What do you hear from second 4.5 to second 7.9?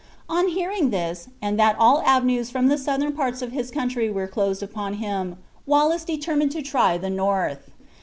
upon him, Wallace determined to try the north.